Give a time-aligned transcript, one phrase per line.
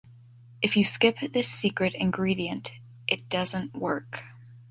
[0.63, 2.71] If you skip this secret ingredient,
[3.05, 4.23] it doesn’t work.